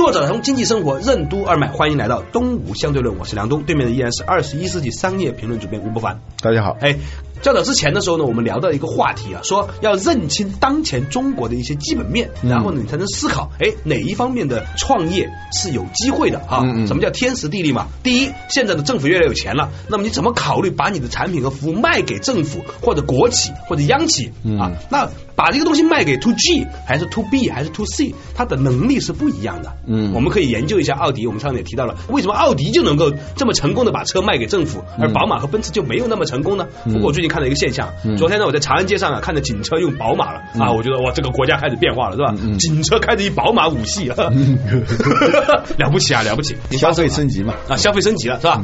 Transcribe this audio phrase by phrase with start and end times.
[0.00, 6.22] 作者从经济生活任督二脉，欢迎来到东吴相对论，我是梁东，对面的依然是二十一世纪商业评论主编吴伯凡。
[6.40, 6.96] 大家好，哎，
[7.42, 16.62] 较早之前的时候呢，我们聊到一个话题啊，说要认清当前中国的一些基本面，然后呢，你才能思考，哎，哪一方面的创业是有机会的啊？
[16.86, 17.88] 什么叫天时地利嘛？
[18.02, 24.72] 第一，现在的政府越来越有钱了，那么你怎么考虑把你的产品和服务卖给政府或者国企或者央企啊？
[24.88, 25.10] 那
[25.40, 29.72] 把这个东西卖给 to G 还是 to B 还是 to C，它的能力是不一样的。
[29.86, 31.26] 嗯，我们可以研究一下奥迪。
[31.26, 36.66] 我们上面也提到了，为什么奥迪就能够这么成功的把车卖给政府，而宝马和奔驰就没有那么成功呢？
[36.84, 37.88] 不过我最近看到一个现象，
[38.18, 42.34] 昨天呢我在长安街上啊看到警车用宝马了啊，我觉得哇这个国家开始变化了是吧？
[42.58, 44.08] 警车开着一宝马五系，
[45.78, 46.54] 了不起啊了不起！
[46.72, 48.60] 消费升级嘛啊消费升级了是吧？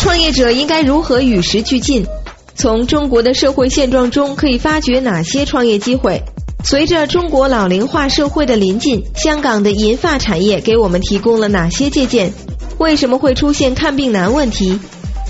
[0.00, 2.06] 创业者应该如何与时俱进？
[2.54, 6.22] 从中国的社会现状中可以发掘哪些创业机会？
[6.62, 12.32] 随着中国老龄化社会的临近，香港的银发产业给我们提供了哪些借鉴？
[12.76, 14.78] 为什么会出现看病难问题？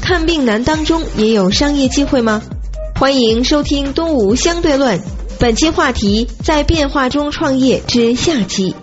[0.02, 2.42] 看病难当中也有商业机会吗？
[2.98, 4.98] 欢迎收听《东吴相对论》，
[5.38, 8.74] 本期话题在变化中创业之下期。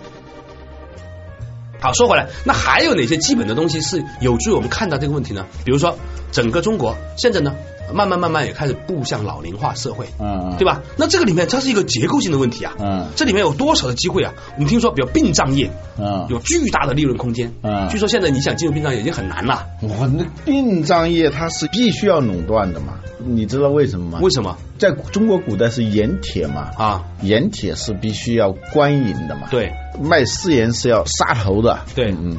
[1.80, 5.46] 好，说回来，那还有哪些基本的东西是有助于我们看到这个问题呢？
[5.64, 5.96] 比如说，
[6.32, 7.54] 整个中国现在呢，
[7.92, 10.82] 慢慢慢慢也开始步向老龄化社会，嗯，对吧？
[10.96, 14.32] 那这个里面它是一个结构性的问题啊，嗯，这里面有多少的机会啊？
[14.56, 19.66] 我们听说，比如殡葬业，嗯，有巨大的利润空间，嗯，据说现在你想进入殡葬业已经很难了。
[19.82, 22.94] 哇，那殡葬业它是必须要垄断的嘛？
[23.24, 24.18] 你知道为什么吗？
[24.22, 24.56] 为什么？
[24.78, 26.70] 在中国古代是盐铁嘛？
[26.76, 29.48] 啊，盐铁是必须要官营的嘛？
[29.50, 29.72] 对。
[30.00, 32.38] 卖私盐是要杀头的，对，嗯，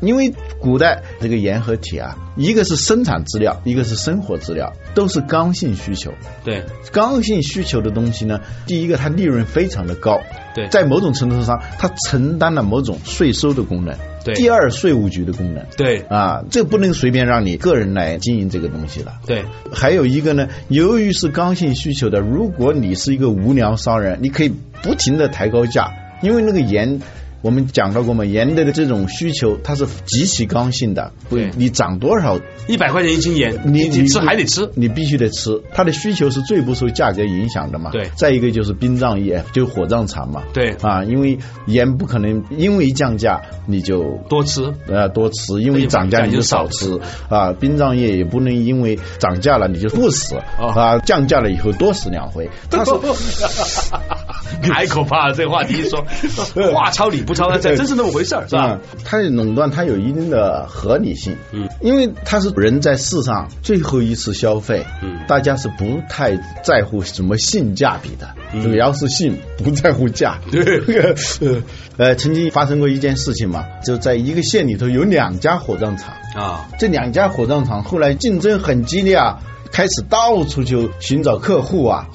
[0.00, 6.12] 因为古代这个盐和铁啊，一个是生产资料，一个是生活资料，都是刚性需求。
[6.44, 10.20] 对，刚性需求的东西呢，第一个它利润非常的高，
[10.54, 19.44] 对，在某种程度上它承担了某种税收的功能，对，第二税务局的功能，对，啊，这不能随便让你个人来经营这个东西了，对。
[19.72, 24.52] 还有一个呢，由于是刚性需求的，如果你是一个无良商人，你可以
[24.82, 25.90] 不停的抬高价。
[26.22, 27.02] 因为那个盐，
[27.42, 31.12] 我们讲到过嘛，盐的这种需求它是极其刚性的。
[31.30, 35.62] 对，你涨多少，一百块钱一斤盐，你你吃还得吃，你必须得吃。
[35.72, 37.90] 它的需求是最不受价格影响的嘛。
[37.90, 38.10] 对。
[38.16, 40.42] 再一个就是殡葬业，就火葬场嘛。
[40.52, 40.76] 对。
[40.82, 46.98] 啊，因为盐不可能因为降价你就多吃，呃，多吃，因为涨价你就少吃。
[47.28, 52.50] 啊，殡葬业也不能因为涨价了你就不死啊，降价了以后多死两回。
[52.70, 53.00] 他说。
[54.62, 55.34] 太可怕了！
[55.34, 56.04] 这个话题一说，
[56.72, 58.78] 话糙理不糙，这真是那么回事儿，是吧？
[59.04, 68.28] 它垄断它有一定的合理性，嗯，因为它是人在世上最后一次消费，嗯，大家是不太在乎什么性价比的，
[68.62, 70.38] 主要是性，不在乎价。
[70.50, 70.82] 对，
[71.96, 79.38] 呃，曾经发生过一件事情嘛，就在一个县里头有两家火葬场啊，这两家火葬场后来竞争很激烈啊。
[79.76, 82.06] 开始到处就寻找客户啊，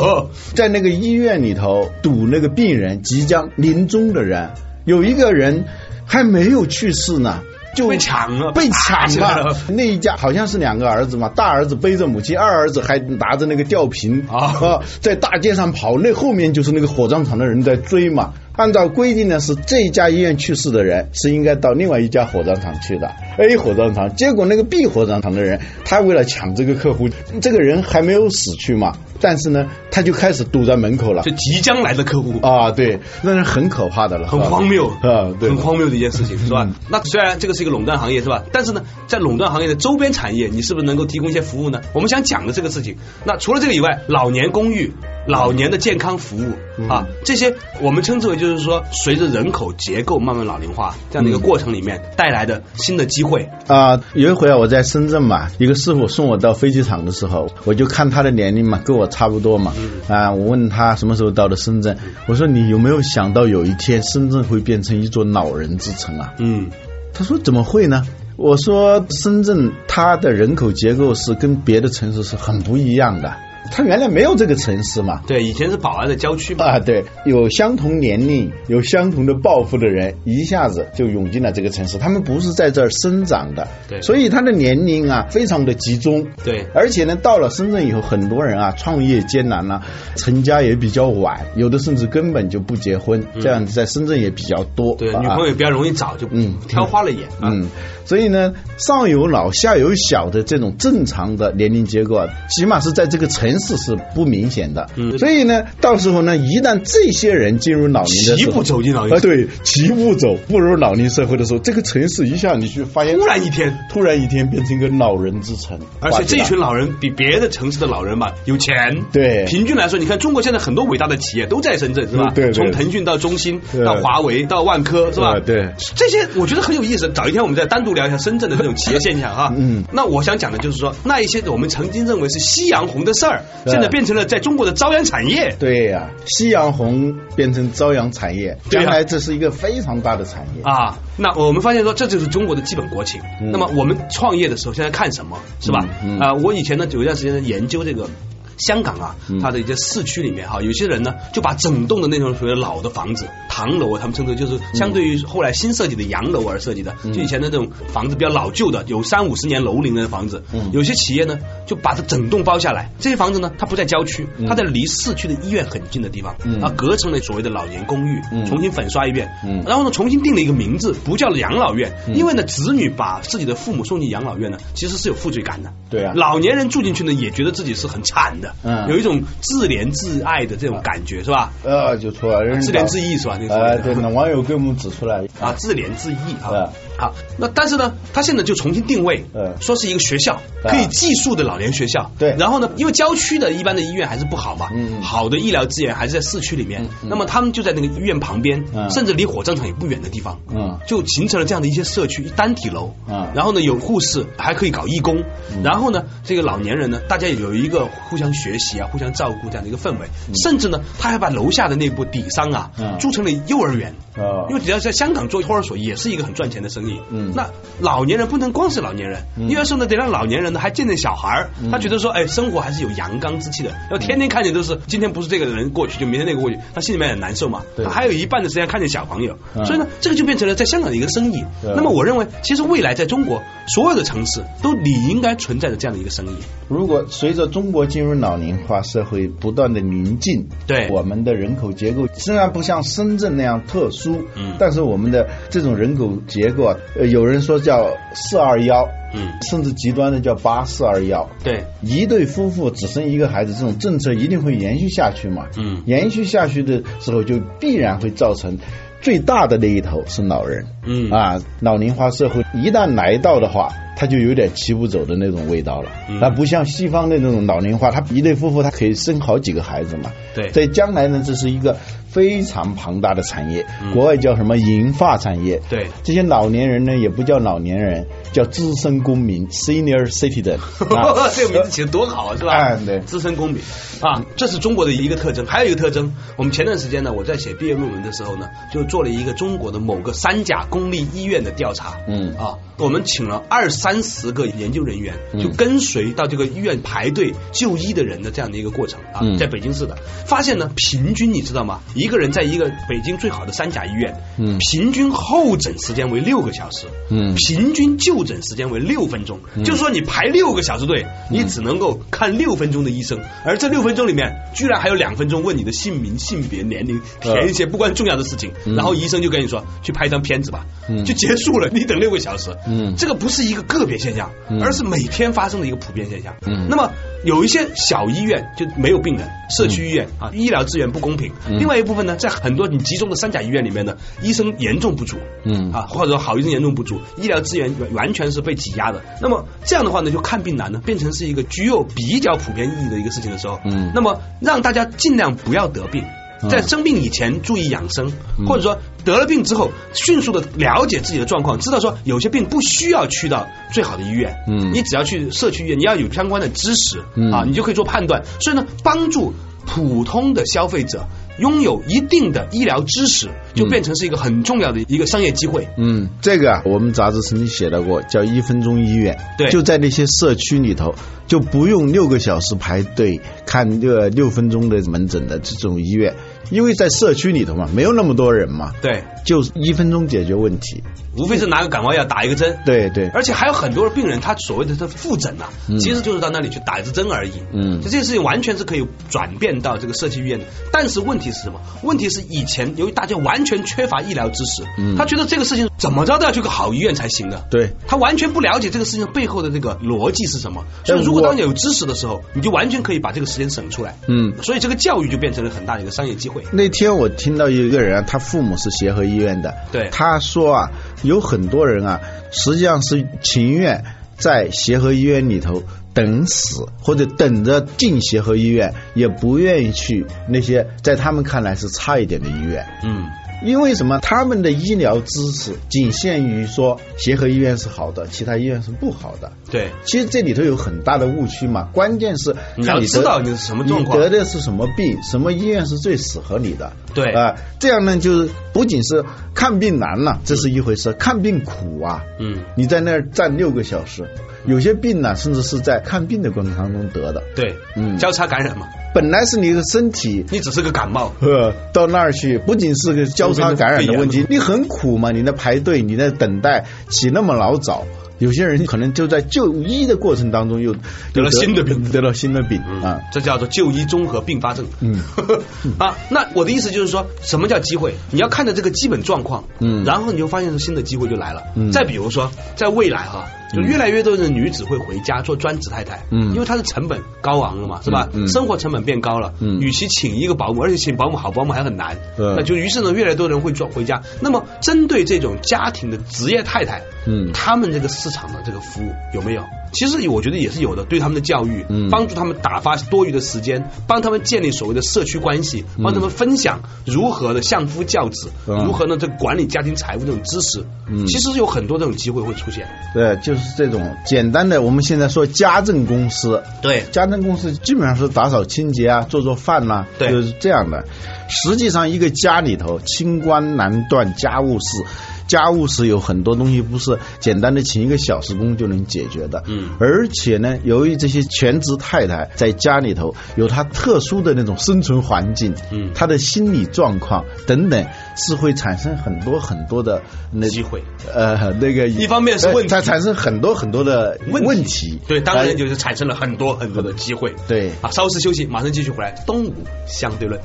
[0.54, 4.50] 在那个医院里头堵那个病人即将临终的人，
[4.84, 5.64] 有一个人
[6.04, 7.40] 还没有去世呢，
[7.74, 9.56] 就被抢了，被抢了。
[9.68, 18.34] 那一家好像是两个儿子嘛，大儿子背着母亲，二儿子还拿着那个吊瓶啊，在大街上跑，那后面就是那个火葬场的人在追嘛。
[18.56, 24.14] 按照规定呢，是这一家医院去世的人是应该到另外一家火葬场去的 A 火葬场。
[24.16, 27.08] 结果那个 B 火葬场的人，他为了抢这个客户，
[27.40, 31.22] 这个人还没有死去嘛，但是呢，他就开始堵在门口了。
[31.22, 36.66] 就即将来的客户啊，对，那是很可怕的了，很荒谬啊，对，很荒谬的一件事情，是吧？
[36.88, 38.42] 那虽然这个是一个垄断行业，是吧？
[38.52, 41.82] 但是呢，在垄断行业的周边产业，你是不是能够提供一些服务呢？
[41.92, 44.94] 我们想讲的这个事情，那除了这个以外，老年公寓。
[45.28, 46.52] 老年的健康服务
[46.88, 54.00] 啊，这些我们称之为就是说，随着人口结构慢慢老龄化这样的一个过程里面带来的新的机会啊。
[54.14, 59.72] 有一回啊，我在深圳嘛，一个师傅送我到飞机场的时候，我就看他的年龄嘛，跟我差不多嘛
[60.08, 60.32] 啊。
[60.32, 61.96] 我问他什么时候到的深圳，
[62.26, 66.34] 我说你有没有想到有一天深圳会变成一座老人之城啊？
[66.38, 66.70] 嗯，
[67.12, 68.06] 他说怎么会呢？
[68.36, 73.34] 我说深圳它的人口结构是跟别的城市是很不一样的。
[73.70, 75.22] 它原来没有这个城市嘛。
[75.26, 76.64] 对，以前是宝安的郊区嘛。
[76.64, 81.98] 啊，对，有相同年龄、有相同的抱负的人，一下子就涌进了这个城市。
[81.98, 86.26] 他们不是在这儿生长的，对所以他的年龄啊非常的集中。
[86.44, 89.82] 对而且呢，到了深圳以后，很多人啊创业艰难啊，
[90.16, 94.94] 成家也比较晚，有的甚至根本就不结婚，这样子在深圳也比较多。
[94.96, 97.50] 对，啊女朋友也比较容易找，就嗯挑花了眼啊。
[97.50, 97.68] 嗯，
[98.04, 104.88] 所以呢，上有老下有小的这种正常的年龄结构啊，起码是在这个城市是不明显的。
[104.96, 119.04] 嗯所以呢，到时候呢，一旦这些人进入老龄的时候，齐步走进老龄啊，对，齐步走步入老龄社会的时候，这个城市一下你去发现，突然一天，突然一天变成一个老人之城，而且这群老人比别的城市的老人嘛有钱。
[119.12, 122.24] 对平均来说，你看中国现在很多伟大的企业都在深圳，是吧？
[122.28, 125.34] 嗯对对从腾讯到中兴对到华为到万科，是吧？
[125.40, 127.10] 对对这些我觉得很有意思。
[127.14, 129.52] 找一天我们再单独聊一下深圳的这种企业现象哈。
[129.56, 135.56] 嗯那我想讲的就是说，那一些我们曾经认为是夕阳红的事儿，对现在变成了在中国的朝阳产业。
[135.58, 140.62] 对呀、夕阳红变成朝阳产业，将来这是一个非常大的产业。
[140.62, 143.20] 啊，那我们发现说这就是中国的基本国情。
[143.40, 145.86] 嗯那么我们创业的时候，现在看什么是吧？
[146.02, 148.08] 嗯嗯啊，我以前呢有一段时间呢研究这个。
[148.58, 157.12] 香港啊嗯，它的一些市区里面哈，有些人呢就把整栋的那种所谓老的房子、唐楼啊，他们称之为就是相对于后来新设计的洋楼而设计的，嗯。
[157.12, 162.90] 就以前的这种房子比较老旧的，有三五十年楼龄的房子嗯，有些企业呢就把它整栋包下来。
[162.98, 166.60] 这些房子呢，它不在郊区，它在离市区的医院很近的地方，嗯。
[166.60, 168.46] 啊，隔成了所谓的老年公寓，嗯。
[168.46, 169.62] 重新粉刷一遍，嗯。
[169.66, 175.72] 然后呢，重新定了一个名字，不叫养老院，因为呢，子女把自己的父母送进养老院呢，其实是有负罪感的。
[175.90, 176.12] 对啊。
[176.14, 178.88] 老年人住进去呢，也觉得自己是很惨的，嗯。
[178.88, 181.52] 有一种自怜自爱的这种感觉，是吧？
[181.64, 183.38] 呃，就错了，人自怜自艾是吧？
[183.40, 185.26] 那个呃，对，那网友给我们指出来。
[185.40, 186.70] 啊，自怜自艾啊。
[186.98, 189.54] 好，那但是呢，他现在就重新定位，嗯。
[189.60, 192.10] 说是一个学校，可以寄宿的老年学校。
[192.18, 192.34] 对。
[192.38, 194.70] 然后呢，因为郊区的一般的医院还是不好嘛，
[195.02, 196.86] 好的医疗资源还是在市区里面。
[197.02, 198.90] 那么他们就在那个医院旁边，嗯。
[198.90, 200.78] 甚至离火葬场也不远的地方，嗯。
[200.86, 202.94] 就形成了这样的一些社区单体楼。
[203.08, 203.28] 嗯。
[203.34, 205.22] 然后呢，有护士，还可以搞义工。
[205.62, 210.06] 然后呢，这个老年人呢，大家也有一个互相学习啊、互相照顾这样的一个氛围。
[210.44, 213.92] 甚至呢，他还把楼下的那部底商啊嗯，租成了幼儿园。
[214.16, 217.00] 哦因为只要在香港做托儿所，也是一个很赚钱的生意。
[217.10, 217.50] 嗯那
[217.80, 223.74] 老年人不能光是老年人，嗯因为说呢，得让老年人呢还见见小孩儿，他觉得说，哎，生活还是有阳刚之气的。
[223.90, 227.62] 要天天看见都是今天不是这个人过去，就明天那个过去，他心里面很难受嘛。
[227.76, 231.44] 对他还有一半的时间看见小朋友，嗯所以呢，这个就变成了在香港的一个生意。
[231.62, 236.36] 那么我认为，其实未来在中国所有的城市都理应该存在着这样的一个生意。
[236.68, 240.88] 如果随着中国进入老龄化社会不断的临近，对。
[240.90, 244.56] 我们的人口结构虽然不像深圳那样特殊，嗯。
[244.58, 249.28] 但是我们的这种人口结构啊，呃，有人说叫四二幺，嗯。
[249.42, 255.46] 甚至极端的叫八四二幺，对，一对夫妇只生一个孩子，这种政策一定会延续下去嘛？
[255.56, 255.82] 嗯。
[255.86, 258.58] 延续下去的时候，就必然会造成
[259.00, 260.66] 最大的那一头是老人。
[260.84, 261.12] 嗯。
[261.12, 265.90] 啊，老龄化社会一旦来到的话，它就有点骑不走的那种味道了。
[266.08, 270.12] 嗯它不像西方的那种老龄化，他一对夫妇他可以生好几个孩子嘛。
[270.34, 271.76] 对在将来呢，这是一个
[272.08, 275.60] 非常庞大的产业，嗯国外叫什么银发产业。
[275.70, 280.58] 对这些老年人呢，也不叫老年人，叫资深公民 （senior citizen）
[280.94, 281.30] 啊。
[281.34, 282.52] 这个名字起的多好啊，是吧？
[282.52, 283.62] 哎对资深公民
[284.02, 285.46] 啊，这是中国的一个特征。
[285.46, 291.96] 还有一个特征，我们前段时间呢，我在写毕业论文的时候呢，就做了一个中国的某个三甲公立医院的调查。
[292.08, 295.40] 嗯啊，我们请了二三十个研究人员，嗯。
[295.40, 299.38] 就跟随到这个医院排队就医的人的这样的一个过程啊，嗯。
[299.38, 301.80] 在北京市的，发现呢，平均你知道吗？
[301.94, 304.58] 一个人在一个北京最好的三甲医院，嗯。
[304.58, 307.36] 平均候诊时间为六个小时，嗯。
[307.36, 321.04] 平均就诊时间为六分钟，就是说你排六个小时队，你只能够看六分钟的医生，而这六分钟里面居然还有两分钟问你的姓名、性别、年龄，填一些不关重要的事情，然后医生就跟你说去拍一张片子吧，嗯。
[321.04, 322.96] 就结束了，你等六个小时，嗯。
[322.96, 326.34] 这个不是一个个别现象，嗯而是每天发生的一个普遍现象。
[326.46, 326.92] 嗯那么
[327.24, 331.32] 有一些小医院就没有病人，社区医院啊，医疗资源不公平。
[331.48, 335.16] 嗯另外一部分呢，在很多你集中的三甲医院里面呢，医生严重不足。
[335.44, 339.02] 嗯啊，或者说好医生严重不足，医疗资源完完全是被挤压的。
[339.20, 346.04] 那么这样的话呢，就看病难呢，变成是一个具有比较普遍意义的一个事情的时候，嗯那么让大家尽量不要得病。
[346.42, 346.48] 嗯。
[346.48, 348.46] 在生病以前注意养生，嗯。
[348.46, 354.72] 或者说得了病之后迅速的了解自己的状况，知道说有些病不需要去到最好的医院，嗯。
[354.72, 357.32] 你只要去社区医院，你要有相关的知识嗯。
[357.32, 358.24] 啊，你就可以做判断。
[358.40, 359.32] 所以呢，帮助
[359.66, 365.68] 普通的消费者拥有一定的医疗知识，就变成是一个很重要的一个商业机会。
[365.76, 369.18] 嗯，这个啊，我们杂志曾经写到过，叫一分钟医院。
[369.36, 370.94] 对就在那些社区里头，
[371.26, 376.14] 就不用六个小时排队看这个六分钟的门诊的这种医院，
[376.50, 380.82] 因为在社区里头嘛，没有那么多人嘛，对，就一分钟解决问题。
[381.16, 382.58] 无非是拿个感冒药打一个针。
[382.64, 385.46] 对对，而且还有很多的病人，他所谓的他复诊呐、
[385.78, 387.32] 其实就是到那里去打一支针而已。
[387.52, 390.44] 嗯就这个事情完全是可以转变到这个社区医院的。
[390.72, 391.60] 但是问题是什么？
[391.82, 397.46] 问题是以前由于大家完全缺乏医疗知识，嗯他觉得这个事情怎么着都要去个好医院才行的。
[397.50, 400.64] 对他完全不了解这个事情背后的这个逻辑是什么。
[400.84, 403.96] 所以，如果当你有知识的时候，你就完全可以把这个时间省出来。
[404.08, 404.34] 嗯。
[404.42, 406.42] 所以，这个教育就变成了很大的一个商业机会。
[406.52, 410.70] 那天我听到一个人啊，他父母是协和医院的，对他说啊，
[411.02, 412.00] 有很多人啊，
[412.30, 413.84] 实际上是情愿
[414.16, 415.62] 在协和医院里头
[415.92, 422.66] 等死，或者等着进协和医院，也不愿意去那些在他们看来是差一点的医院。
[422.84, 423.06] 嗯，
[423.42, 423.98] 因为什么？
[423.98, 429.32] 他们的医疗知识仅限于说协和医院是好的，其他医院是不好的。
[429.50, 429.70] 对。
[429.84, 436.72] 其实这里头有很大的误区嘛，关键是你要知道你是什么状况你得的是什么病，什么医院是最适合你的。
[436.94, 442.02] 对啊、这样呢，就是不仅是看病难了，这是一回事，看病苦啊。
[442.18, 444.08] 嗯，你在那儿站六个小时，
[444.46, 447.22] 有些病呢，甚至是在看病的过程当中得的。
[447.34, 457.86] 对，嗯交叉感染嘛，本来是你的身体你只是个感冒，呃，到那儿去，不仅是个交叉感染的问题，你很苦嘛，你在排队，你在等待，起那么老早。
[458.18, 460.74] 有些人可能就在就医的过程当中又
[461.12, 462.98] 得了新的病得了新的病啊。
[463.12, 464.64] 这叫做就医综合并发症。
[464.80, 464.98] 嗯
[465.76, 467.94] 啊，那我的意思就是说，什么叫机会？
[468.10, 471.42] 你要看着这个基本状况，嗯然后你就发现新的机会就来了。
[471.54, 478.08] 嗯再比如说，在未来哈，就越来越多的女子会回家做专职太太，嗯因为她的成本高昂了嘛，是吧？
[478.28, 484.02] 生活成本变高了，嗯与其请一个保姆，而且请保姆好保姆还很难，对那就于是呢，越来越多人会做回家。
[484.20, 489.42] 那么，针对这种家庭的职业太太，嗯他们这个市场的这个服务有没有？
[489.76, 491.90] 其实我觉得也是有的，对他们的教育，嗯。
[491.90, 498.64] 帮助他们打发多余的时间，帮他们建立所谓的社区关系，帮他们分享如何的相夫教子，嗯。
[498.64, 500.64] 如何呢这管理家庭财务这种知识。
[500.88, 501.06] 嗯。
[501.06, 502.66] 其实有很多这种机会会出现。
[502.94, 506.84] 对，就是这种简单的，我们现在说家政公司，对。
[506.90, 510.10] 家政公司基本上是打扫清洁啊，做做饭呐、对。
[510.10, 510.84] 就是这样的。
[511.28, 514.84] 实际上，一个家里头清官难断家务事，
[515.26, 519.42] 家务事有很多东西不是简单的请一个小时工就能解决的。
[519.46, 530.02] 嗯而且呢，由于这些全职太太在家里头有她特殊的那种生存环境，嗯她的心理状况等等，是会产生很多很多的
[530.32, 530.82] 那机会。
[531.12, 537.34] 呃，那个一方面是问题它产生很多很多的问题，对，当然呃就是产生了很多很多的机会。
[537.48, 539.12] 对啊，稍事休息，马上继续回来。
[539.26, 539.52] 东吴
[539.86, 540.40] 相对论。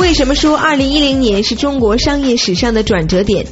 [0.00, 3.44] 为什么说二零一零年是中国商业史上的转折点？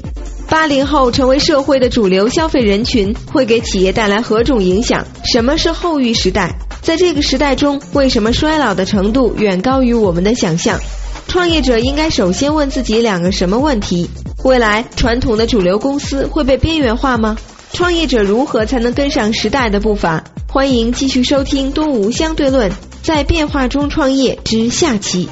[0.48, 5.04] 八零后成为社会的主流消费人群，会给企业带来何种影响？
[5.24, 6.54] 什么是后育时代？
[6.82, 10.78] 在这个时代中，为什么衰老的程度远高于我们的想象？
[11.26, 14.08] 创业者应该首先问自己两个什么问题？
[14.44, 17.36] 未来传统的主流公司会被边缘化吗？
[17.72, 20.22] 创业者如何才能跟上时代的步伐？
[20.46, 22.70] 欢迎继续收听《东吴相对论》，
[23.02, 25.28] 在变化中创业之下期。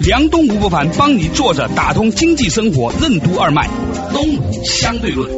[0.00, 3.68] 梁东吴不凡帮你坐着打通经济生活任督二脉，
[4.10, 5.30] 东吴相对论。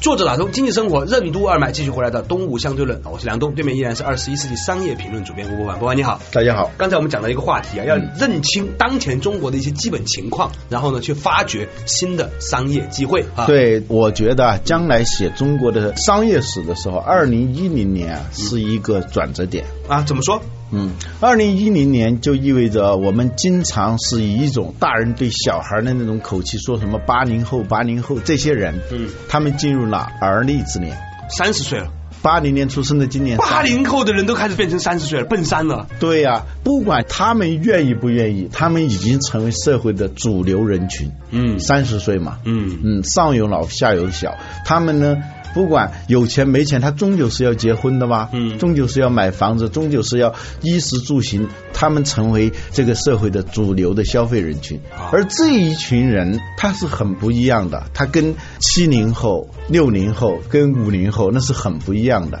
[0.00, 6.18] 作者打通经济生活任督二脉，继续回来的东吴相对论，我是梁东，对面依然是二十一世纪商业评论主编吴伯凡，伯凡你好。
[6.32, 19.66] 大家好，刚才我们讲到一个话题啊，要认清当前中国的一些基本情况，然后呢，去发掘新的商业机会啊。，对，我觉得啊，将来写中国的商业史的时候，二零一零年啊是一个转折点。
[19.88, 20.40] 啊，怎么说？
[20.72, 30.96] 嗯，二零一零年就意味着我们经常是以一种大人对小孩的那种口气说什么八零后、八零后这些人，嗯，他们进入了而立之年。
[31.28, 31.88] 三十岁了，
[32.20, 35.86] 八零年出生的，今年八零后的人都开始变成三十岁了，奔三了。
[35.98, 41.10] 对呀、不管他们愿意不愿意，他们已经成为社会的主流人群。
[41.30, 41.58] 嗯。
[41.58, 42.78] 三十岁嘛，嗯。
[42.82, 45.16] 嗯，上有老下有小，他们呢，
[45.54, 54.80] 不管有钱没钱，他终究是要结婚的吧，嗯终究是要买房子，终究是要衣食住行，他们成为这个社会的主流的消费人群。
[54.96, 62.40] 啊而这一群人，他是很不一样的，他跟七零后、六零后、跟五零后那是很不一样的。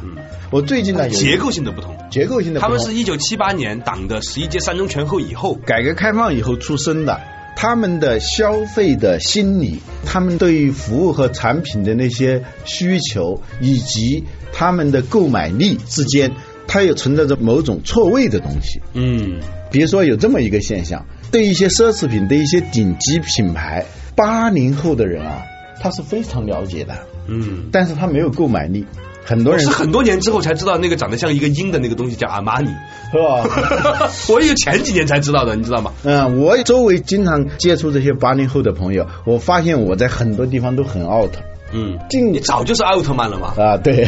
[0.50, 1.96] 我最近呢，结构性的不同。
[2.10, 7.20] 结构性的不同，他们是一九七八年党的十一届三中全会以后，改革开放以后出生的，
[7.56, 16.32] 他们的消费的心理，他们对于服务和产品的那些需求，以及他们的购买力之间。
[16.64, 18.80] 它也存在着某种错位的东西。
[18.94, 19.40] 嗯，
[19.70, 23.84] 比如说有这么一个现象，对一些奢侈品的一些顶级品牌，
[24.16, 25.42] 八零后的人啊，
[25.82, 28.86] 他是非常了解的，嗯，但是他没有购买力。
[29.24, 32.68] 很多人是很多年之后才知道那个长得像一个鹰的那个东西叫阿玛尼，
[33.12, 34.10] 是吧？
[34.28, 35.92] 我也前几年才知道的，你知道吗？
[36.02, 41.30] 嗯，我周围经常接触这些八零后的朋友，我发现我在很多地方都很 out。
[41.72, 43.54] 嗯，进你早就是奥特曼了嘛。
[43.56, 44.04] 啊，对，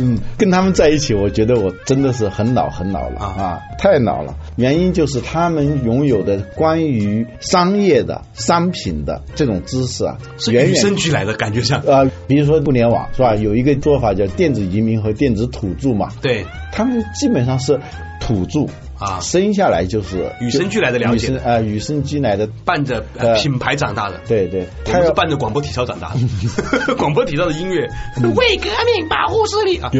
[0.00, 4.34] 嗯，跟他们在一起，我觉得我真的是很老很老了啊啊，太老了。
[4.56, 11.80] 原因就是他们拥有的关于商业的商品的这种知识啊，是与生俱来的感觉像。
[11.80, 13.34] 啊，比如说互联网是吧？
[13.34, 17.78] 有一个做法叫电子移民和电子土著嘛，对他们基本上是
[18.20, 18.66] 土著
[18.98, 19.20] 啊。
[19.20, 21.16] 生下来就是与生俱来的了解。
[21.16, 24.20] 与生啊，与生俱来的，伴着呃呃品牌长大的。
[24.26, 26.12] 对对，他们是伴着广播体操长大
[26.86, 27.88] 的， 广播体操的音乐。
[28.36, 29.78] 为革命保护视力。
[29.88, 29.90] 啊，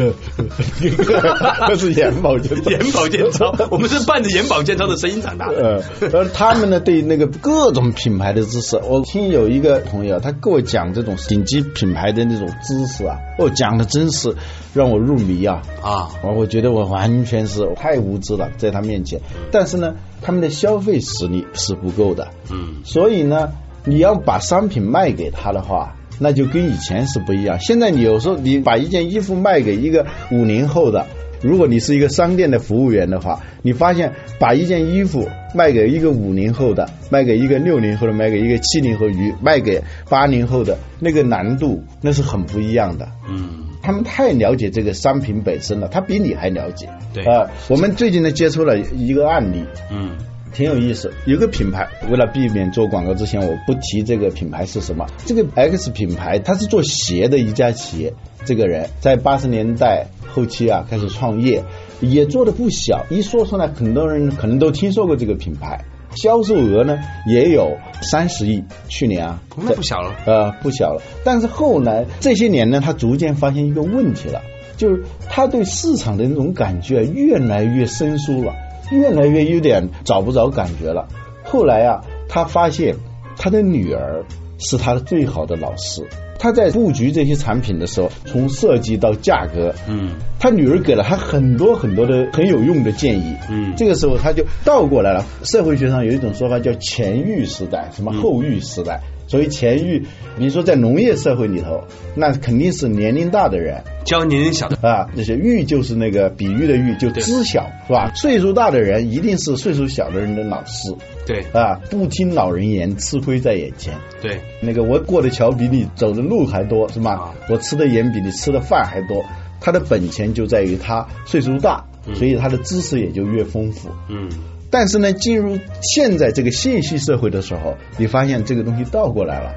[1.75, 2.71] 是眼保健操。
[2.71, 5.83] 眼保健操， 我们是伴着眼保健操的声音长大的。
[6.01, 14.35] 呃，而他们呢，对那个各种品牌的知识，我听有一个朋友，他跟我讲这种顶级品牌的那种知识啊，哦，讲的真是
[14.73, 15.61] 让我入迷啊！
[15.81, 19.21] 啊，我我觉得我完全是太无知了，在他面前。
[19.51, 19.93] 但是呢，
[20.23, 23.51] 他们的消费实力是不够的，嗯，所以呢，
[23.85, 27.59] 你要把商品卖给他的话，那就跟以前是不一样。
[27.59, 31.05] 现在你有时候你把一件衣服卖给一个五零后的，
[31.41, 43.07] 如果你是一个商店的服务员的话，你发现把一件衣服卖给一个五零后的，卖给一个六零后的，卖给一个七零后与卖给八零后的那个难度那是很不一样的。
[43.29, 46.89] 嗯，他们太了解这个商品本身了，他比你还了解。
[47.13, 50.17] 对啊、我们最近呢接触了一个案例，嗯，
[50.53, 51.11] 挺有意思。
[51.25, 58.13] 有个品牌，为了避免做广告之前我不提这个品牌是什么，这个 X 品牌它是做鞋的一家企业，
[58.45, 61.63] 这个人在八十年代后期啊开始创业，
[62.01, 63.05] 也做的不小。
[63.09, 65.85] 一说出来，很多人可能都听说过这个品牌。
[66.21, 70.13] 销售额呢也有三十亿，去年啊，那不小了。
[70.25, 71.01] 呃，不小了。
[71.23, 74.41] 但是后来这些年呢，他逐渐发现一个问题了，
[74.75, 78.53] 就是他对市场的那种感觉越来越生疏了，
[78.91, 81.07] 越来越有点找不着感觉了。
[81.43, 82.95] 后来啊，他发现
[83.37, 84.25] 他的女儿
[84.59, 86.07] 是他的最好的老师。
[86.41, 93.35] 他在布局这些产品的时候，从设计到价格，嗯，他女儿给了他很多很多的很有用的建议。
[93.49, 95.25] 嗯这个时候他就倒过来了。
[95.43, 99.01] 社会学上有一种说法叫前育时代，什么后育时代。
[99.29, 99.99] 所以前育，
[100.37, 101.83] 比如说在农业社会里头，
[102.15, 104.89] 那肯定是年龄大的人教年龄小的。
[104.89, 108.11] 啊，那些育就是那个比喻的育，就知晓是吧？
[108.15, 110.95] 岁数大的人一定是岁数小的人的老师
[111.27, 113.93] 对啊，不听老人言，吃亏在眼前。
[114.19, 117.11] 对，那个我过的桥比你走的路还多，是吧？
[117.11, 119.23] 啊我吃的盐比你吃的饭还多。
[119.61, 123.89] 他的本钱就在于他岁数大，所以他的知识也就越丰富。
[124.09, 124.29] 嗯，
[124.69, 129.51] 但是呢，进入现在这个信息社会的时候，你发现这个东西倒过来了。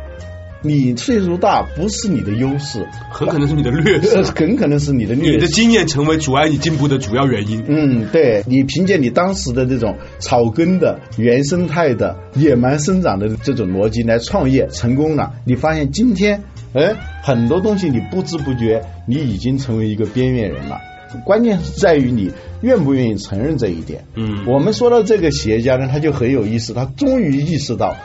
[0.64, 5.33] 你岁数大不是你的优势，很可能是你的劣呃势， 很可能是你的劣势。
[5.33, 7.64] 你的经验成为阻碍你进步的主要原因。
[7.66, 16.44] 嗯，对你凭借你当时的这种草根的、原生态的、野蛮生长的这种逻辑来创业成功了，你发现今天，
[16.75, 16.94] 哎，
[17.25, 20.79] 很多东西你不知不觉你已经成为一个边缘人了。
[21.25, 24.05] 关键是在于你愿不愿意承认这一点。
[24.14, 27.96] 嗯我们说到这个企业家呢，他就很有意思，他终于意识到。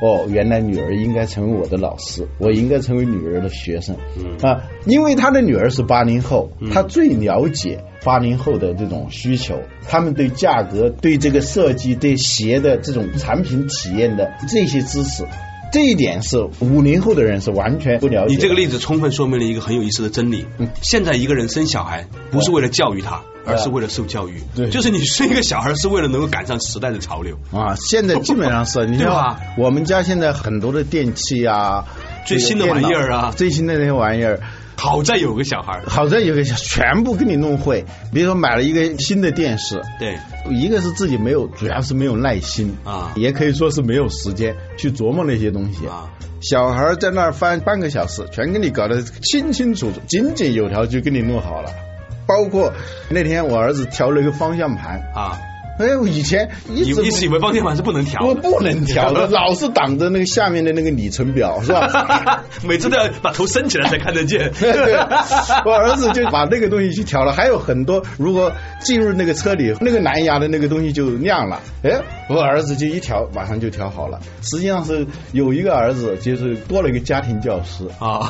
[0.00, 3.96] 哦，原来女儿应该成为我的老师，我应该成为女儿的学生。
[4.16, 15.24] 嗯啊，因为他的女儿是八零后，他最了解八零后的这种需求，他们对价格、对这个设计、对鞋的这种产品体验的这些知识，
[15.70, 18.34] 这一点是五零后的人是完全不了解。
[18.34, 20.46] 你这个例子充分说明了一个很有意思的真理：
[20.82, 24.42] 现在一个人生小孩不是为了教育他，而是为了受教育。
[24.54, 27.36] 对就是你生一个小孩是为了能够赶上时代的潮流。
[27.52, 31.84] 啊，现在基本上是，你知道吧 我们家现在很多的电器啊，
[32.26, 34.40] 最新的玩意儿啊最新的那些玩意儿。
[34.80, 40.16] 好在有个小孩，好在有个小全部给你弄会，比如说买了一个新的电视，对，
[40.50, 43.12] 一个是自己没有，主要是没有耐心啊。
[43.16, 45.84] 也可以说是没有时间去琢磨那些东西。
[45.88, 46.08] 啊。
[46.40, 51.70] 小孩在那儿翻半个小时，全给你搞得清清楚楚、井井有条，就给你弄好了。
[52.28, 52.72] 包括
[53.10, 55.40] 那天我儿子调了一个方向盘，啊，
[55.78, 62.44] 哎，我以前一直你一直以为方向盘是不能调我的，不能调的， 老是挡着那个下面的那个里程表，是吧？
[62.64, 64.50] 每次都要把头伸起来才看得见。
[64.58, 64.94] 对，
[65.64, 74.18] 我儿子就把那个东西去调了，还有很多，如果进入那个车里，那个蓝牙的那个东西就亮了，哎，我儿子就一调，马上就调好了。
[74.42, 77.86] 实际上是有一个儿子，就是多了一个家庭教师。
[78.00, 78.28] 啊，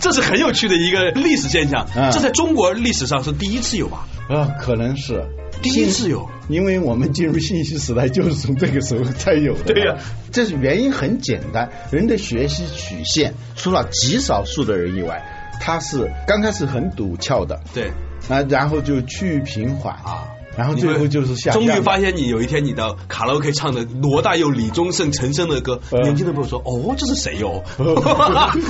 [0.00, 4.06] 这是很有趣的一个历史现象，嗯这在中国历史上是第一次有吧？
[4.28, 5.24] 啊，可能是
[5.62, 9.74] 第一次有，因为我们进入信息时代就是从这个时候才有的。
[9.74, 9.96] 对呀
[10.32, 15.22] 这是原因很简单，人的学习曲线，除了极少数的人以外，
[15.60, 17.90] 他是刚开始很陡峭的，对
[18.28, 20.28] 啊，然后就趋于平缓啊。
[20.56, 21.52] 然后最后就是下。
[21.52, 27.62] 终于发现你有一天你的卡拉 OK 唱的罗大佑、李宗盛、陈升的歌，嗯年轻的朋友说：“哦， 这是谁哟？”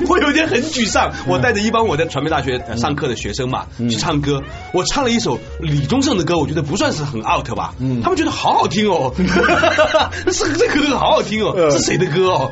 [0.08, 1.12] 我有点很沮丧。
[1.26, 8.00] 我带着一帮我在传媒大学呃上课的学生嘛去唱歌，我唱了一首李宗盛的歌，我觉得不算是很 out 吧，嗯。
[8.02, 9.12] 他们觉得好好听哦，
[10.30, 11.70] 是这歌好好听哦，嗯。
[11.70, 12.50] 是谁的歌哦？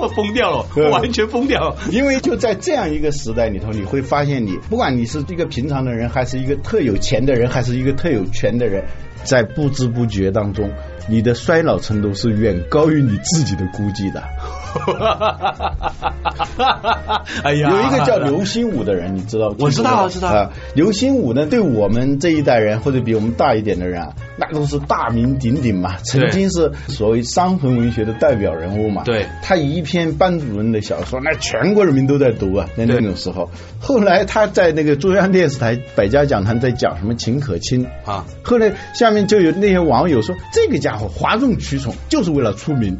[0.00, 0.84] 我疯掉了，嗯。
[0.84, 1.76] 我完全疯掉了。
[1.90, 8.69] 因为就在这样一个时代里头，你会发现你，不管你是一个平常的人，还是一个特有钱的人，还是一个特有权的人，
[9.24, 10.70] 在不知不觉当中，
[11.08, 14.22] 你的衰老程度是远高于你自己的估计的。
[17.42, 19.52] 哎呀，有一个叫刘心武的人，你知道？
[19.58, 29.02] 我知道我知道啊，刘心武呢，对我们这一代人或者比我们大一点的人啊，那都是大名鼎鼎嘛，曾经是所谓伤痕文学的代表人物嘛。
[29.04, 33.50] 对他一篇班主任的小说，那全国人民都在读啊，在那种时候。
[33.80, 42.98] 后来他在那个中央电视台百家讲坛在讲什么秦可卿啊，后来下面就有那些网友说，这个家伙哗众取宠，就是为了出名。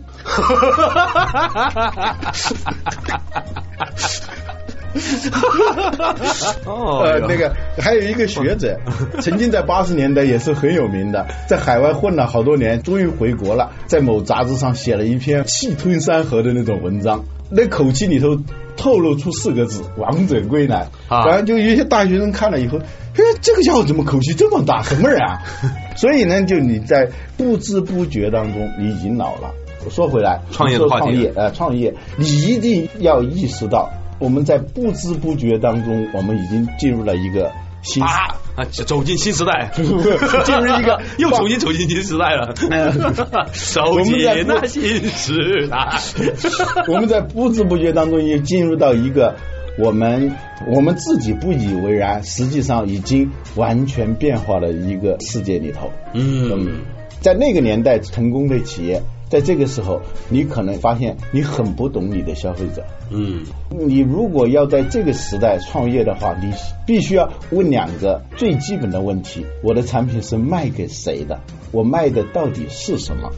[6.66, 8.76] 哦 呃，那个还有一个学者，
[9.22, 18.37] 曾经在八十年代也是很有名的，在海外混了好多年，终于回国了，在某杂志上写了一篇气吞山河的那种文章，那口气里头
[18.80, 24.82] 透露出四个字“王者归来”，啊然后就有些大学生看了以后，哎，这个家伙怎么口气这么大？
[24.82, 25.42] 什么人啊？
[25.96, 29.52] 所以呢，就你在不知不觉当中，你已经老了。
[29.84, 42.53] 我说回来，创业的话题创业，呃，创业，你一定要意识到，我们在不知不觉当中，我们已经进入了一个新啊啊，走进新时代， 进入一个又重新走进新时代了，
[43.73, 45.99] 走进那新时代。
[46.88, 49.35] 我们在不知不觉当中也进入到一个
[49.79, 50.33] 我们
[50.66, 55.90] 我们自己不以为然，实际上已经完全变化的一个世界里头。
[56.12, 56.83] 嗯，
[57.20, 62.84] 在那个年代成功的企业，在这个时候，你可能发现你很不懂你的消费者。
[63.10, 66.52] 嗯，你如果要在这个时代创业的话，你
[66.84, 71.40] 必须要问两个最基本的问题：我的产品是卖给谁的？
[71.70, 73.30] 我卖的到底是什么？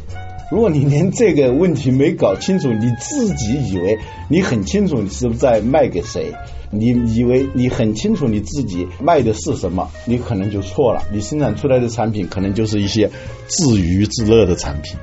[0.50, 6.33] 如果你连这个问题没搞清楚，你自己以为你很清楚你是不是在卖给谁，
[6.70, 11.02] 你以为你很清楚你自己卖的是什么，你可能就错了。
[11.12, 13.11] 你生产出来的产品可能就是一些
[13.46, 14.96] 自娱自乐的产品。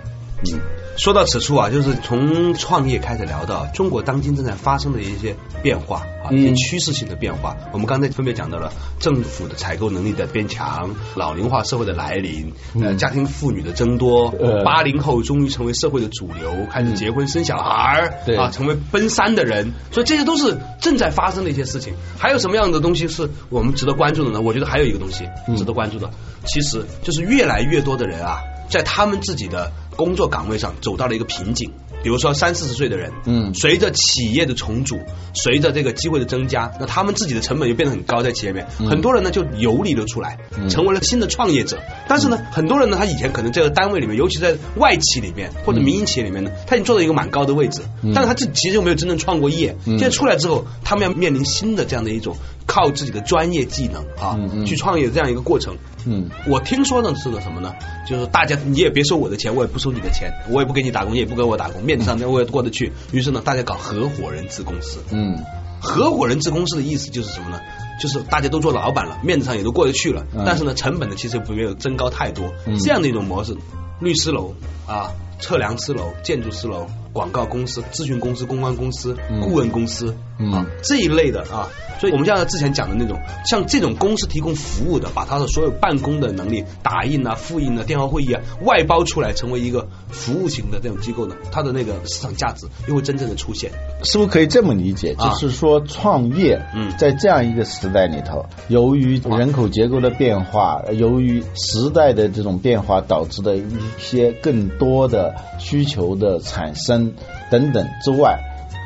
[0.52, 0.60] 嗯。
[1.00, 5.34] 说到此处啊，就是从创业开始聊到中国当今正在发生的一些
[5.64, 7.56] 变化啊，一些趋势性的变化。
[7.72, 21.94] 我们刚才分别讲到了政府的采购能力的变强，老龄化社会的来临，呃，家庭妇女的增多，呃八零后终于成为社会的主流，开始结婚生小孩对啊，成为奔三的人，所以这些都是正在发生的一些事情。
[22.18, 24.42] 还有什么样的东西是我们值得关注的呢？
[24.42, 26.10] 我觉得还有一个东西值得关注的，
[26.44, 31.74] 其实就是越来越多的人啊，在他们自己的工作岗位上走到了一个瓶颈。
[32.02, 33.54] 比如说三四十岁的人，嗯。
[33.54, 34.98] 随着企业的重组，
[35.34, 40.38] 随着这个机会的增加，那他们自己的成本又变得很高，在企业里面，很多人呢就游离了出来，
[40.70, 41.78] 成为了新的创业者。
[42.08, 47.82] 但是呢，很多人呢，他以前可能这个单位里面，尤其在外企里面或者民营企业里面呢，他已经做到一个蛮高的位置，
[48.16, 49.76] 但是他自己其实又没有真正创过业。
[49.84, 52.38] 现在出来之后，他们要面临新的这样的一种
[52.70, 55.76] 靠自己的专业技能啊嗯嗯去创业这样一个过程。
[56.06, 57.74] 嗯我听说呢是个什么呢？
[58.08, 62.94] 就是大家你也别收我的钱，我也不收你的钱，我也不给你打工，你也不给我打工，面子上我也过得去。
[63.12, 65.00] 于是呢，大家搞合伙人制公司。
[65.12, 65.36] 嗯
[65.82, 67.60] 合伙人制公司的意思就是什么呢？
[68.00, 72.54] 就是大家都做老板了，面子上也都过得去了，嗯但是呢，成本呢其实没有增高太多。
[72.68, 73.58] 嗯这样的一种模式，
[74.00, 74.54] 律师楼
[74.86, 81.68] 啊，测量师楼、建筑师楼、广告公司、咨询公司、公关公司、嗯顾问公司嗯啊这一类的啊。
[82.00, 93.72] 所以我们像之前讲的那种，像这种公司提供服务的，把他的所有办公的能力、打印啊、复印啊、电话会议啊外包出来，成为一个服务型的这种机构呢，它的那个市场价值又会真正的出现。
[94.02, 95.14] 是不是可以这么理解？
[95.18, 103.66] 啊就是说，创业嗯在这样一个时代里头，由于人口结构的变化，由于时代的这种变化导致的一
[103.98, 107.14] 些更多的需求的产生
[107.50, 108.40] 等等之外，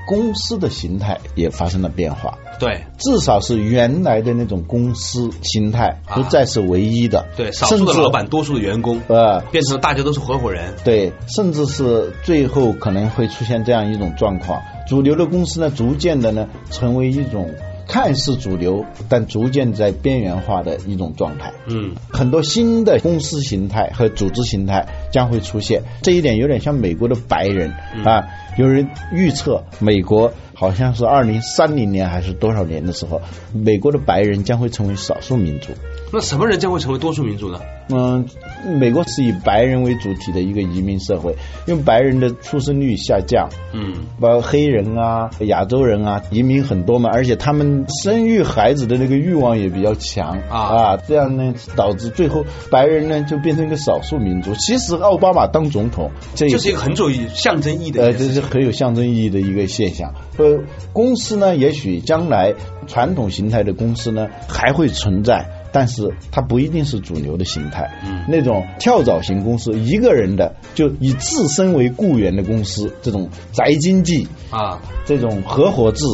[0.07, 2.37] 公司的形态也发生了变化。
[2.59, 10.75] 对至少是原来的那种公司形态啊不再是唯一的，对，少数的老板，多数的员工，呃，变成了大家都是合伙人。
[10.85, 17.49] 对，甚至是最后可能会出现这样一种状况：主流的公司呢，逐渐的呢，成为一种
[17.87, 21.53] 看似主流，但逐渐在边缘化的一种状态。
[21.67, 27.71] 嗯，很多新的公司形态和组织形态将会出现，这一点有点像美国的白人、
[28.05, 28.25] 啊。
[28.57, 35.73] 有人预测，美国好像是二零三零年还是多少年的时候，美国的白人将会成为少数民族。
[36.13, 37.59] 那什么人将会成为多数民族呢？
[37.89, 38.23] 嗯，
[38.79, 54.53] 美国是以白人为主体的一个移民社会，因为白人的出生率下降，嗯，包括黑人啊、亚洲人啊，移民很多嘛，而且他们生育孩子的那个欲望也比较强啊这样呢导致最后白人呢就变成一个少数民族。
[54.53, 58.13] 其实奥巴马当总统，这这是一个很有象征意义的呃。
[58.13, 60.13] 这是很有象征意义的一个现象。
[60.37, 60.59] 呃，
[60.93, 62.53] 公司呢，也许将来
[62.85, 65.62] 传统形态的公司呢还会存在。
[65.73, 68.23] 但是它不一定是主流的形态，嗯。
[68.29, 76.05] 那种跳蚤型公司，一个人的就以自身为雇员的公司，这种宅经济啊，这种合伙制，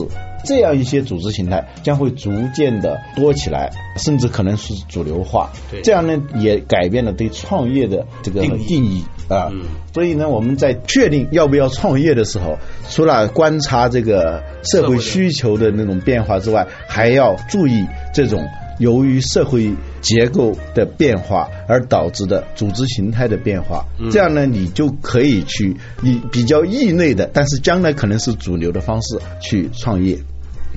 [0.46, 5.52] 这样一些组织形态将会逐渐的多起来，甚至可能是主流化。
[5.70, 5.82] 对。
[5.82, 9.50] 这样呢，也改变了对创业的这个定义啊。
[9.52, 9.64] 嗯。
[9.94, 12.58] 所以呢，我们在确定要不要创业的时候，
[12.90, 18.48] 除了观察这个社会需求的那种变化之外，还要注意这种
[18.80, 23.86] 由于社会结构的变化而导致的组织形态的变化。
[24.00, 30.18] 嗯这样呢，你就可以去以比较异类的，但是将来可能是主流的方式去创业。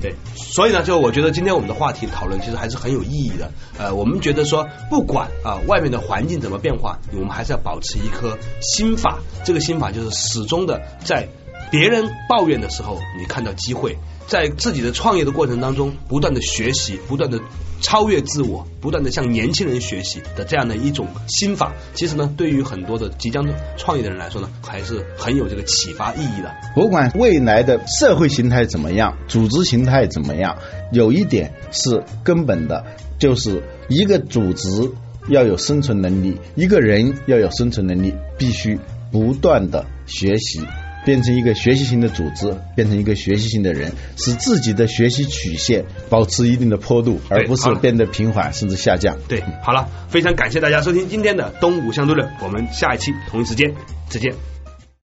[0.01, 3.51] 对，所以呢，就我觉得今天我们的话题讨论其实还是很有意义的。
[3.77, 9.19] 呃，我们觉得说，不管啊、外面的环境怎么变化，我们还是要保持一颗心法。
[9.45, 11.29] 这个心法就是始终的在
[11.71, 13.93] 别人抱怨的时候，你看到机会；
[14.27, 17.39] 在自己的创业的过程当中，不断的学习，不断的
[17.81, 23.45] 超越自我，不断的向年轻人学习的这样的一种心法，其实呢，对于很多的即将
[23.77, 26.51] 创业的人来说呢，还是很有这个启发意义的。
[26.73, 30.57] 不管未来的社会形态怎么样，组织形态怎么样，
[30.91, 32.85] 有一点是根本的，
[33.19, 34.89] 就是一个组织
[35.27, 38.79] 要有生存能力，一个人要有生存能力，必须
[39.11, 40.61] 不断的学习。
[41.05, 49.17] 变成一个学习型的组织，变成一个学习型的人，使自己的学习曲线保持一定的坡度，而不是变得平缓甚至下降。
[49.27, 53.73] 对，好了，非常感谢大家收听今天的东吴相对论，我们下一期同一时间
[54.09, 54.52] 再见。